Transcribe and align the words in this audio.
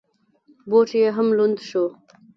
بوټ 0.69 0.89
یې 0.99 1.07
هم 1.15 1.27
لوند 1.37 1.57
شو. 1.69 1.85